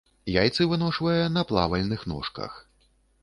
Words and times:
Яйцы 0.35 0.63
выношвае 0.71 1.21
на 1.35 1.43
плавальных 1.51 2.07
ножках. 2.13 2.57